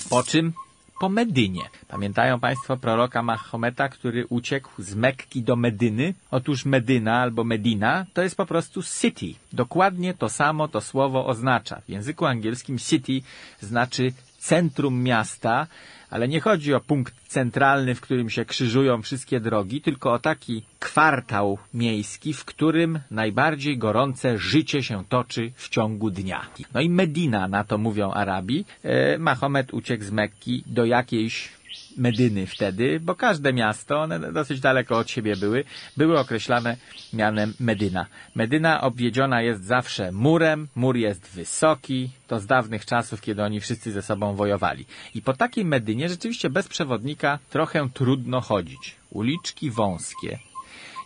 Po 0.10 0.24
czym? 0.24 0.54
Po 1.00 1.10
Medynie. 1.10 1.62
Pamiętają 1.88 2.40
Państwo 2.40 2.78
proroka 2.78 3.24
Mahometa, 3.24 3.90
który 3.90 4.28
uciekł 4.28 4.70
z 4.78 4.96
Mekki 4.96 5.42
do 5.42 5.56
Medyny? 5.56 6.14
Otóż 6.32 6.66
Medyna 6.66 7.22
albo 7.22 7.44
Medina 7.44 8.06
to 8.14 8.24
jest 8.24 8.36
po 8.36 8.46
prostu 8.46 8.84
city. 8.84 9.34
Dokładnie 9.54 10.14
to 10.14 10.30
samo 10.30 10.68
to 10.68 10.82
słowo 10.82 11.26
oznacza. 11.26 11.82
W 11.82 11.90
języku 11.90 12.26
angielskim 12.26 12.78
city 12.78 13.22
znaczy 13.62 14.14
centrum 14.44 15.04
miasta, 15.04 15.68
ale 16.10 16.28
nie 16.28 16.42
chodzi 16.42 16.74
o 16.74 16.80
punkt 16.80 17.14
centralny, 17.28 17.96
w 17.96 18.02
którym 18.02 18.30
się 18.30 18.46
krzyżują 18.46 19.02
wszystkie 19.02 19.40
drogi, 19.40 19.82
tylko 19.82 20.14
o 20.14 20.20
taki 20.20 20.64
kwartał 20.80 21.58
miejski, 21.74 22.34
w 22.34 22.46
którym 22.46 23.00
najbardziej 23.12 23.78
gorące 23.78 24.38
życie 24.38 24.84
się 24.84 25.04
toczy 25.10 25.52
w 25.56 25.70
ciągu 25.70 26.10
dnia. 26.10 26.46
No 26.74 26.82
i 26.82 26.90
Medina, 26.90 27.48
na 27.48 27.64
to 27.64 27.78
mówią 27.78 28.12
Arabi. 28.12 28.66
E, 28.84 29.18
Mahomet 29.18 29.74
uciekł 29.74 30.04
z 30.04 30.12
Mekki 30.12 30.64
do 30.68 30.86
jakiejś 30.86 31.50
Medyny 31.98 32.48
wtedy, 32.48 33.00
bo 33.00 33.16
każde 33.16 33.54
miasto, 33.54 34.02
one 34.02 34.32
dosyć 34.32 34.60
daleko 34.60 34.98
od 34.98 35.10
siebie 35.10 35.36
były, 35.36 35.64
były 35.98 36.20
określane 36.20 36.78
mianem 37.14 37.54
Medyna. 37.60 38.06
Medyna 38.36 38.82
obwiedziona 38.82 39.42
jest 39.42 39.64
zawsze 39.64 40.12
murem, 40.12 40.68
mur 40.76 40.98
jest 40.98 41.30
wysoki, 41.30 42.10
to 42.28 42.40
z 42.40 42.46
dawnych 42.46 42.86
czasów, 42.86 43.22
kiedy 43.22 43.44
oni 43.44 43.60
wszyscy 43.60 43.92
ze 43.92 44.02
sobą 44.02 44.36
wojowali. 44.36 44.86
I 45.16 45.22
po 45.22 45.34
takiej 45.34 45.66
Medynie 45.66 46.10
rzeczywiście 46.10 46.50
bez 46.50 46.68
przewodnika 46.68 47.40
trochę 47.50 47.90
trudno 47.94 48.42
chodzić. 48.42 48.96
Uliczki 49.10 49.72
wąskie, 49.72 50.40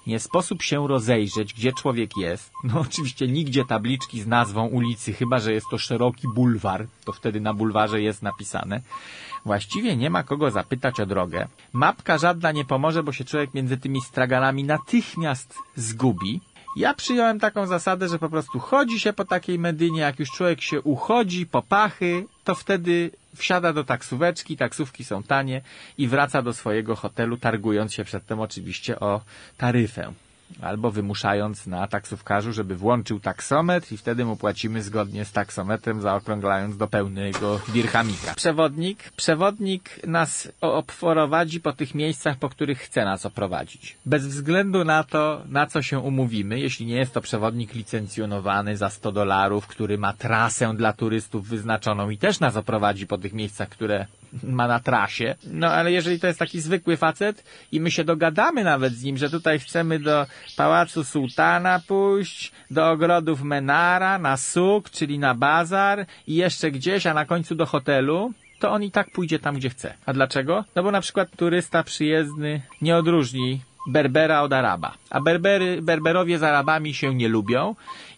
nie 0.07 0.19
sposób 0.19 0.61
się 0.61 0.87
rozejrzeć, 0.87 1.53
gdzie 1.53 1.71
człowiek 1.73 2.11
jest. 2.17 2.51
No 2.63 2.79
oczywiście 2.89 3.27
nigdzie 3.27 3.65
tabliczki 3.65 4.21
z 4.21 4.27
nazwą 4.27 4.67
ulicy, 4.67 5.13
chyba 5.13 5.39
że 5.39 5.53
jest 5.53 5.65
to 5.71 5.77
szeroki 5.77 6.27
bulwar, 6.35 6.87
to 7.05 7.11
wtedy 7.11 7.41
na 7.41 7.53
bulwarze 7.53 8.01
jest 8.01 8.21
napisane. 8.21 8.81
Właściwie 9.47 9.97
nie 9.97 10.09
ma 10.09 10.23
kogo 10.23 10.51
zapytać 10.51 10.99
o 10.99 11.05
drogę. 11.05 11.47
Mapka 11.73 12.17
żadna 12.17 12.51
nie 12.51 12.65
pomoże, 12.65 13.03
bo 13.03 13.11
się 13.11 13.25
człowiek 13.25 13.53
między 13.53 13.77
tymi 13.77 14.01
straganami 14.01 14.63
natychmiast 14.63 15.55
zgubi. 15.75 16.41
Ja 16.75 16.93
przyjąłem 16.93 17.39
taką 17.39 17.67
zasadę, 17.67 18.09
że 18.09 18.19
po 18.19 18.29
prostu 18.29 18.59
chodzi 18.59 18.99
się 18.99 19.13
po 19.13 19.25
takiej 19.25 19.59
Medynie, 19.59 20.01
jak 20.01 20.19
już 20.19 20.31
człowiek 20.31 20.61
się 20.61 20.81
uchodzi 20.81 21.45
po 21.45 21.61
pachy, 21.61 22.25
to 22.43 22.55
wtedy 22.55 23.11
wsiada 23.35 23.73
do 23.73 23.83
taksóweczki, 23.83 24.57
taksówki 24.57 25.03
są 25.03 25.23
tanie 25.23 25.61
i 25.97 26.07
wraca 26.07 26.41
do 26.41 26.53
swojego 26.53 26.95
hotelu, 26.95 27.37
targując 27.37 27.93
się 27.93 28.03
przedtem 28.03 28.39
oczywiście 28.39 28.99
o 28.99 29.21
taryfę. 29.57 30.13
Albo 30.61 30.91
wymuszając 30.91 31.67
na 31.67 31.87
taksówkarzu, 31.87 32.53
żeby 32.53 32.75
włączył 32.75 33.19
taksometr 33.19 33.91
i 33.91 33.97
wtedy 33.97 34.25
mu 34.25 34.35
płacimy 34.35 34.83
zgodnie 34.83 35.25
z 35.25 35.31
taksometrem, 35.31 36.01
zaokrąglając 36.01 36.77
do 36.77 36.87
pełnego 36.87 37.59
dirhamika. 37.73 38.33
Przewodnik, 38.35 39.11
przewodnik 39.11 40.07
nas 40.07 40.51
oprowadzi 40.61 41.61
po 41.61 41.73
tych 41.73 41.95
miejscach, 41.95 42.37
po 42.37 42.49
których 42.49 42.79
chce 42.79 43.05
nas 43.05 43.25
oprowadzić. 43.25 43.97
Bez 44.05 44.27
względu 44.27 44.83
na 44.83 45.03
to, 45.03 45.41
na 45.49 45.65
co 45.67 45.81
się 45.81 45.99
umówimy, 45.99 46.59
jeśli 46.59 46.85
nie 46.85 46.95
jest 46.95 47.13
to 47.13 47.21
przewodnik 47.21 47.73
licencjonowany 47.73 48.77
za 48.77 48.89
100 48.89 49.11
dolarów, 49.11 49.67
który 49.67 49.97
ma 49.97 50.13
trasę 50.13 50.73
dla 50.75 50.93
turystów 50.93 51.47
wyznaczoną 51.47 52.09
i 52.09 52.17
też 52.17 52.39
nas 52.39 52.55
oprowadzi 52.55 53.07
po 53.07 53.17
tych 53.17 53.33
miejscach, 53.33 53.69
które 53.69 54.05
ma 54.43 54.67
na 54.67 54.79
trasie. 54.79 55.35
No 55.43 55.67
ale 55.67 55.91
jeżeli 55.91 56.19
to 56.19 56.27
jest 56.27 56.39
taki 56.39 56.61
zwykły 56.61 56.97
facet 56.97 57.43
i 57.71 57.79
my 57.79 57.91
się 57.91 58.03
dogadamy 58.03 58.63
nawet 58.63 58.93
z 58.93 59.03
nim, 59.03 59.17
że 59.17 59.29
tutaj 59.29 59.59
chcemy 59.59 59.99
do 59.99 60.25
Pałacu 60.55 61.03
Sułtana 61.03 61.81
pójść, 61.87 62.51
do 62.71 62.89
ogrodów 62.89 63.41
Menara, 63.41 64.19
na 64.19 64.37
Suk, 64.37 64.89
czyli 64.89 65.19
na 65.19 65.35
bazar 65.35 66.05
i 66.27 66.35
jeszcze 66.35 66.71
gdzieś, 66.71 67.07
a 67.07 67.13
na 67.13 67.25
końcu 67.25 67.55
do 67.55 67.65
hotelu, 67.65 68.31
to 68.59 68.71
on 68.71 68.83
i 68.83 68.91
tak 68.91 69.11
pójdzie 69.11 69.39
tam, 69.39 69.55
gdzie 69.55 69.69
chce. 69.69 69.93
A 70.05 70.13
dlaczego? 70.13 70.63
No 70.75 70.83
bo 70.83 70.91
na 70.91 71.01
przykład 71.01 71.29
turysta 71.35 71.83
przyjezdny 71.83 72.61
nie 72.81 72.97
odróżni 72.97 73.61
Berbera 73.87 74.41
od 74.41 74.53
Araba. 74.53 74.93
A 75.09 75.21
Berbery, 75.21 75.81
Berberowie 75.81 76.37
z 76.37 76.43
Arabami 76.43 76.93
się 76.93 77.15
nie 77.15 77.27
lubią 77.27 77.75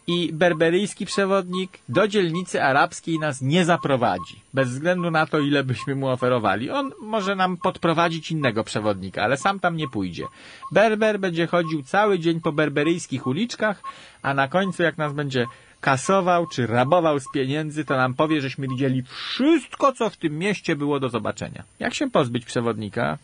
i 0.09 0.33
berberyjski 0.33 1.05
przewodnik 1.05 1.79
do 1.89 2.07
dzielnicy 2.07 2.63
arabskiej 2.63 3.19
nas 3.19 3.41
nie 3.41 3.65
zaprowadzi. 3.65 4.41
Bez 4.53 4.69
względu 4.69 5.11
na 5.11 5.25
to, 5.25 5.39
ile 5.39 5.63
byśmy 5.63 5.95
mu 5.95 6.07
oferowali. 6.07 6.69
On 6.69 6.91
może 7.01 7.35
nam 7.35 7.57
podprowadzić 7.57 8.31
innego 8.31 8.63
przewodnika, 8.63 9.23
ale 9.23 9.37
sam 9.37 9.59
tam 9.59 9.77
nie 9.77 9.87
pójdzie. 9.87 10.23
Berber 10.71 11.19
będzie 11.19 11.47
chodził 11.47 11.83
cały 11.83 12.19
dzień 12.19 12.41
po 12.41 12.51
berberyjskich 12.51 13.27
uliczkach, 13.27 13.83
a 14.21 14.33
na 14.33 14.47
końcu 14.47 14.83
jak 14.83 14.97
nas 14.97 15.13
będzie 15.13 15.45
kasował 15.81 16.47
czy 16.47 16.67
rabował 16.67 17.19
z 17.19 17.31
pieniędzy, 17.33 17.85
to 17.85 17.97
nam 17.97 18.13
powie, 18.13 18.41
żeśmy 18.41 18.67
widzieli 18.67 19.03
wszystko, 19.03 19.93
co 19.93 20.09
w 20.09 20.17
tym 20.17 20.37
mieście 20.37 20.75
było 20.75 20.99
do 20.99 21.09
zobaczenia. 21.09 21.63
Jak 21.79 21.93
się 21.93 22.09
pozbyć 22.09 22.45
przewodnika? 22.45 23.17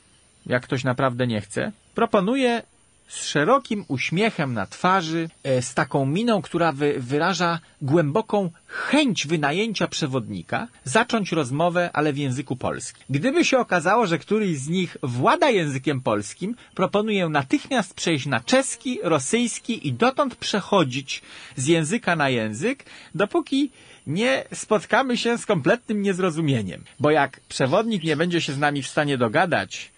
jak 0.45 0.63
ktoś 0.63 0.83
naprawdę 0.83 1.27
nie 1.27 1.41
chce, 1.41 1.71
proponuję 1.95 2.63
z 3.07 3.25
szerokim 3.25 3.85
uśmiechem 3.87 4.53
na 4.53 4.65
twarzy, 4.65 5.29
e, 5.43 5.61
z 5.61 5.73
taką 5.73 6.05
miną, 6.05 6.41
która 6.41 6.71
wy, 6.71 6.95
wyraża 6.97 7.59
głęboką 7.81 8.51
chęć 8.67 9.27
wynajęcia 9.27 9.87
przewodnika, 9.87 10.67
zacząć 10.83 11.31
rozmowę, 11.31 11.89
ale 11.93 12.13
w 12.13 12.17
języku 12.17 12.55
polskim. 12.55 13.03
Gdyby 13.09 13.45
się 13.45 13.57
okazało, 13.57 14.07
że 14.07 14.19
któryś 14.19 14.57
z 14.57 14.67
nich 14.67 14.97
włada 15.03 15.49
językiem 15.49 16.01
polskim, 16.01 16.55
proponuję 16.75 17.29
natychmiast 17.29 17.93
przejść 17.93 18.25
na 18.25 18.39
czeski, 18.39 18.99
rosyjski 19.03 19.87
i 19.87 19.93
dotąd 19.93 20.35
przechodzić 20.35 21.21
z 21.55 21.67
języka 21.67 22.15
na 22.15 22.29
język, 22.29 22.85
dopóki 23.15 23.71
nie 24.07 24.43
spotkamy 24.53 25.17
się 25.17 25.37
z 25.37 25.45
kompletnym 25.45 26.01
niezrozumieniem. 26.01 26.83
Bo 26.99 27.11
jak 27.11 27.39
przewodnik 27.39 28.03
nie 28.03 28.15
będzie 28.15 28.41
się 28.41 28.53
z 28.53 28.57
nami 28.57 28.83
w 28.83 28.87
stanie 28.87 29.17
dogadać, 29.17 29.91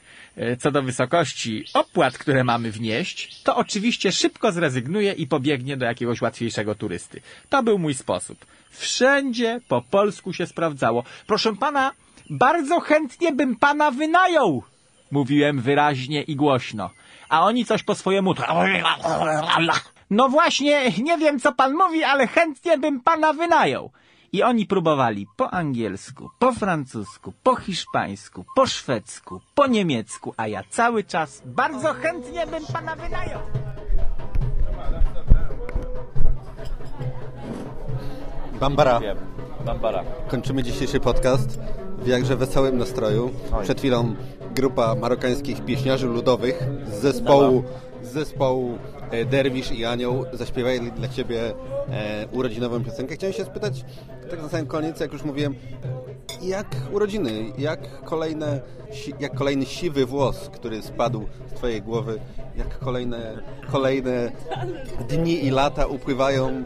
co 0.59 0.71
do 0.71 0.83
wysokości 0.83 1.65
opłat, 1.73 2.17
które 2.17 2.43
mamy 2.43 2.71
wnieść, 2.71 3.41
to 3.43 3.55
oczywiście 3.55 4.11
szybko 4.11 4.51
zrezygnuje 4.51 5.13
i 5.13 5.27
pobiegnie 5.27 5.77
do 5.77 5.85
jakiegoś 5.85 6.21
łatwiejszego 6.21 6.75
turysty. 6.75 7.21
To 7.49 7.63
był 7.63 7.79
mój 7.79 7.93
sposób. 7.93 8.45
Wszędzie 8.71 9.61
po 9.67 9.81
polsku 9.81 10.33
się 10.33 10.47
sprawdzało. 10.47 11.03
Proszę 11.27 11.55
pana, 11.55 11.91
bardzo 12.29 12.79
chętnie 12.79 13.31
bym 13.31 13.55
pana 13.55 13.91
wynajął, 13.91 14.63
mówiłem 15.11 15.61
wyraźnie 15.61 16.21
i 16.21 16.35
głośno. 16.35 16.89
A 17.29 17.45
oni 17.45 17.65
coś 17.65 17.83
po 17.83 17.95
swojemu. 17.95 18.33
No 20.09 20.29
właśnie, 20.29 20.91
nie 21.03 21.17
wiem 21.17 21.39
co 21.39 21.51
pan 21.51 21.73
mówi, 21.73 22.03
ale 22.03 22.27
chętnie 22.27 22.77
bym 22.77 23.01
pana 23.01 23.33
wynajął. 23.33 23.91
I 24.33 24.43
oni 24.43 24.65
próbowali 24.65 25.27
po 25.35 25.53
angielsku, 25.53 26.29
po 26.39 26.51
francusku, 26.51 27.33
po 27.43 27.55
hiszpańsku, 27.55 28.45
po 28.55 28.67
szwedzku, 28.67 29.41
po 29.55 29.67
niemiecku, 29.67 30.33
a 30.37 30.47
ja 30.47 30.63
cały 30.69 31.03
czas 31.03 31.41
bardzo 31.45 31.93
chętnie 31.93 32.47
bym 32.47 32.65
pana 32.73 32.95
wynajął. 32.95 33.39
Bambara. 38.59 39.01
Bambara. 39.65 40.03
Kończymy 40.27 40.63
dzisiejszy 40.63 40.99
podcast 40.99 41.59
w 41.97 42.07
jakże 42.07 42.35
wesołym 42.35 42.77
nastroju. 42.77 43.31
Przed 43.63 43.79
chwilą 43.79 44.15
grupa 44.57 44.95
marokańskich 44.95 45.65
pieśniarzy 45.65 46.07
ludowych 46.07 46.63
z 46.91 47.01
zespołu, 47.01 47.63
z 48.03 48.11
zespołu 48.11 48.77
e, 49.11 49.25
Derwisz 49.25 49.71
i 49.71 49.85
Anioł 49.85 50.25
zaśpiewali 50.33 50.91
dla 50.91 51.07
Ciebie 51.07 51.53
e, 51.89 52.27
urodzinową 52.31 52.83
piosenkę. 52.83 53.15
Chciałem 53.15 53.33
się 53.33 53.45
spytać, 53.45 53.85
tak 54.29 54.41
na 54.41 54.49
sam 54.49 54.65
koniec, 54.65 54.99
jak 54.99 55.13
już 55.13 55.23
mówiłem, 55.23 55.55
jak 56.41 56.75
urodziny, 56.91 57.31
jak, 57.57 58.03
kolejne, 58.03 58.61
jak 59.19 59.33
kolejny 59.35 59.65
siwy 59.65 60.05
włos, 60.05 60.49
który 60.53 60.81
spadł 60.81 61.25
z 61.51 61.53
Twojej 61.53 61.81
głowy, 61.81 62.19
jak 62.55 62.79
kolejne, 62.79 63.43
kolejne 63.71 64.31
dni 65.09 65.45
i 65.45 65.49
lata 65.49 65.85
upływają 65.85 66.63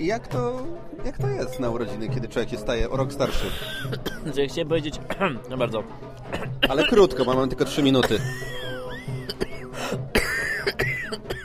jak 0.00 0.28
to, 0.28 0.62
jak 1.04 1.18
to 1.18 1.28
jest 1.28 1.60
na 1.60 1.70
urodziny, 1.70 2.08
kiedy 2.08 2.28
człowiek 2.28 2.50
się 2.50 2.58
staje 2.58 2.90
o 2.90 2.96
rok 2.96 3.12
starszy? 3.12 3.44
Znaczy, 4.24 4.48
chciałem 4.48 4.68
powiedzieć... 4.68 5.00
no 5.50 5.56
bardzo. 5.56 5.82
Ale 6.70 6.84
krótko, 6.84 7.24
bo 7.24 7.34
mam 7.34 7.48
tylko 7.48 7.64
3 7.64 7.82
minuty. 7.82 8.20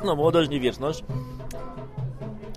No, 0.05 0.15
młodość, 0.15 0.49
nie 0.49 0.59
wieczność. 0.59 1.03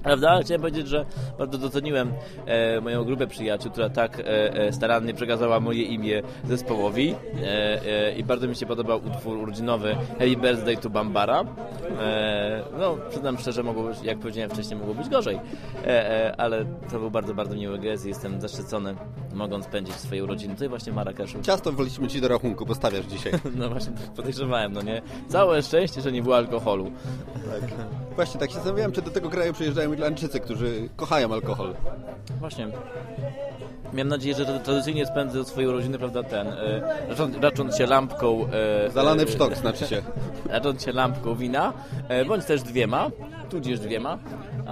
Prawda? 0.03 0.41
Chciałem 0.43 0.61
powiedzieć, 0.61 0.89
że 0.89 1.05
bardzo 1.39 1.59
doceniłem 1.59 2.13
e, 2.47 2.81
moją 2.81 3.05
grupę 3.05 3.27
przyjaciół, 3.27 3.73
która 3.73 3.89
tak 3.89 4.21
e, 4.21 4.55
e, 4.55 4.73
starannie 4.73 5.15
przekazała 5.15 5.61
moje 5.61 5.83
imię 5.83 6.23
zespołowi 6.45 7.15
e, 7.43 7.83
e, 7.87 8.15
i 8.15 8.25
bardzo 8.25 8.49
mi 8.49 8.57
się 8.57 8.67
podobał 8.67 9.01
utwór 9.07 9.37
urodzinowy 9.37 9.95
Happy 9.95 10.37
Birthday 10.37 10.77
to 10.77 10.91
Bambara. 10.91 11.45
E, 12.01 12.63
no, 12.79 12.97
przyznam 13.11 13.39
szczerze, 13.39 13.63
mogło 13.63 13.83
być, 13.83 14.03
jak 14.03 14.19
powiedziałem 14.19 14.51
wcześniej, 14.51 14.81
mogło 14.81 14.95
być 14.95 15.09
gorzej, 15.09 15.41
ale 16.39 16.65
to 16.91 16.99
był 16.99 17.11
bardzo, 17.11 17.35
bardzo 17.35 17.55
miły 17.55 17.79
gest 17.79 18.05
i 18.07 18.09
jestem 18.09 18.41
zaszczycony, 18.41 18.95
mogąc 19.35 19.65
spędzić 19.65 19.95
swoje 19.95 20.25
urodziny 20.25 20.55
tutaj 20.55 20.69
właśnie 20.69 20.93
w 20.93 20.97
Marrakeszu. 20.97 21.43
Ciasto 21.53 21.73
woliśmy 21.73 22.09
Ci 22.09 22.21
do 22.21 22.29
rachunku, 22.29 22.67
bo 22.67 22.75
stawiasz 22.75 23.07
dzisiaj. 23.07 23.33
No 23.55 23.69
właśnie, 23.69 23.93
podejrzewałem, 24.17 24.73
no 24.73 24.83
nie? 24.83 25.03
Całe 25.29 25.63
szczęście, 25.63 26.01
że 26.01 26.13
nie 26.13 26.23
było 26.23 26.37
alkoholu. 26.37 26.93
Właśnie 28.15 28.41
tak 28.41 28.51
się 28.51 28.55
zastanawiałem, 28.55 28.93
czy 28.93 29.03
do 29.03 29.11
tego 29.11 29.31
kraju 29.31 29.53
przyjeżdżają 29.53 29.93
Irlandczycy, 29.93 30.41
którzy 30.41 30.89
kochają 30.97 31.33
alkohol. 31.33 31.75
Właśnie. 32.41 32.69
Miałem 33.93 34.09
nadzieję, 34.09 34.35
że 34.35 34.47
tradycyjnie 34.47 35.07
spędzę 35.07 35.45
swoje 35.45 35.69
urodziny, 35.69 35.99
prawda, 35.99 36.23
ten, 36.23 36.47
e, 36.47 36.83
racząc, 37.09 37.37
racząc 37.37 37.77
się 37.77 37.87
lampką... 37.87 38.47
E, 38.87 38.91
Zalany 38.91 39.27
w 39.27 39.29
e, 39.29 39.33
sztok, 39.33 39.57
znaczy 39.57 39.87
się. 39.91 40.03
racząc 40.49 40.85
się 40.85 40.93
lampką 40.93 41.35
wina, 41.35 41.73
e, 42.09 42.25
bądź 42.25 42.45
też 42.45 42.63
dwiema, 42.63 43.11
tudzież 43.51 43.81
dwiema, 43.81 44.19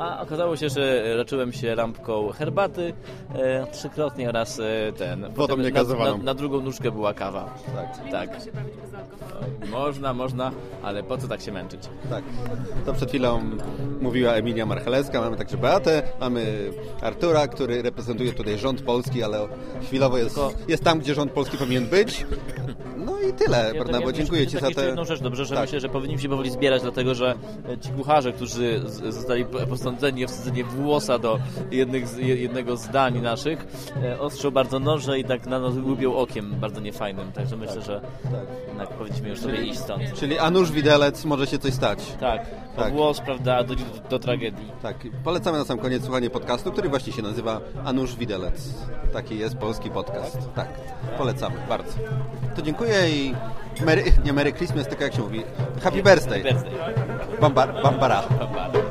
a 0.01 0.21
okazało 0.21 0.57
się, 0.57 0.69
że 0.69 1.17
raczyłem 1.17 1.53
się 1.53 1.75
lampką 1.75 2.29
herbaty 2.29 2.93
e, 3.35 3.67
trzykrotnie 3.67 4.29
oraz 4.29 4.61
e, 4.61 4.93
ten... 4.93 5.33
potem 5.37 5.63
na, 5.63 5.83
na, 5.83 6.17
na 6.17 6.35
drugą 6.35 6.61
nóżkę 6.61 6.91
była 6.91 7.15
kawa. 7.15 7.55
Tak. 7.75 8.11
Tak. 8.11 8.31
Można, 9.71 10.15
można, 10.15 10.53
ale 10.83 11.03
po 11.03 11.19
co 11.19 11.29
tak 11.29 11.41
się 11.41 11.53
męczyć? 11.53 11.81
Tak. 12.11 12.25
To 12.87 12.93
przed 12.93 13.09
chwilą 13.09 13.41
mówiła 14.01 14.33
Emilia 14.33 14.67
Marchelewska, 14.67 15.21
mamy 15.21 15.37
także 15.37 15.57
Beatę, 15.57 16.03
mamy 16.21 16.71
Artura, 17.03 17.49
który 17.49 17.83
reprezentuje 17.83 18.33
tutaj 18.33 18.59
rząd 18.59 18.83
polski, 18.83 19.23
ale 19.23 19.49
chwilowo 19.83 20.19
jest, 20.19 20.35
Tylko- 20.35 20.53
jest 20.69 20.85
tam, 20.85 20.99
gdzie 20.99 21.15
rząd 21.15 21.33
polski 21.33 21.57
powinien 21.59 21.87
być. 21.87 22.27
No 23.23 23.29
i 23.29 23.33
tyle, 23.33 23.71
Ja 23.75 23.85
Barnabo, 23.85 24.07
tak- 24.07 24.15
dziękuję 24.17 24.47
Ci 24.47 24.59
za 24.59 24.67
jeszcze 24.67 24.81
te... 24.81 24.87
jedną 24.87 25.05
rzecz, 25.05 25.21
dobrze, 25.21 25.45
że 25.45 25.55
Tak. 25.55 25.65
myślę, 25.65 25.81
że 25.81 25.89
powinniśmy 25.89 26.23
się 26.23 26.29
powoli 26.29 26.51
zbierać, 26.51 26.83
dlatego 26.83 27.15
że 27.15 27.35
e, 27.73 27.79
ci 27.79 27.89
kucharze, 27.89 28.33
którzy 28.33 28.81
zostali 29.09 29.45
posądzeni 29.45 30.25
o 30.25 30.29
wsadzenie 30.29 30.65
włosa 30.65 31.19
do 31.19 31.39
jednych 31.71 32.19
jednego 32.19 32.77
z 32.77 32.89
dań 32.89 33.21
naszych, 33.21 33.67
e, 34.03 34.21
ostrzą 34.21 34.51
bardzo 34.51 34.79
noże 34.79 35.19
i 35.19 35.25
tak 35.25 35.47
na 35.47 35.59
nas 35.61 35.75
łubią 35.75 36.15
okiem 36.17 36.55
bardzo 36.61 36.81
niefajnym, 36.81 37.33
także 37.33 37.57
myślę, 37.57 37.83
że 37.83 38.01
jednak 38.69 38.89
powinniśmy 38.89 39.29
już 39.29 39.41
sobie 39.41 39.63
iść 39.65 39.79
stąd. 39.79 40.03
Czyli 40.15 40.39
Anusz 40.39 40.73
Widelec 40.73 41.25
może 41.25 41.47
się 41.47 41.59
coś 41.59 41.75
stać. 41.75 41.99
Tak, 42.21 42.21
Tak. 42.21 42.47
tak. 42.77 42.93
włos, 42.93 43.21
prawda, 43.21 43.65
do, 43.65 43.75
do, 43.75 43.83
do 44.11 44.19
tragedii. 44.19 44.73
Tak, 44.83 44.97
polecamy 45.25 45.59
na 45.59 45.65
sam 45.65 45.79
koniec 45.79 46.03
słuchanie 46.05 46.31
podcastu, 46.31 46.73
który 46.73 46.89
właśnie 46.89 47.13
się 47.13 47.23
nazywa 47.23 47.61
Anusz 47.85 48.17
Widelec. 48.17 48.69
Taki 49.13 49.39
jest 49.39 49.57
polski 49.57 49.91
podcast. 49.91 50.39
Tak, 50.55 50.69
polecamy 51.19 51.57
bardzo. 51.69 51.93
To 52.57 52.63
dziękuję 52.63 53.10
i 53.11 53.35
Merry, 53.85 54.13
nie 54.25 54.33
Merry 54.33 54.53
Christmas, 54.53 54.89
tylko 54.89 55.05
jak 55.05 55.15
się 55.15 55.23
mówi, 55.23 55.43
Happy 55.83 56.03
Birthday. 56.03 56.43
Birthday. 56.43 56.73
Bamba, 57.41 57.67
bambara. 57.67 58.23
Pa. 58.23 58.90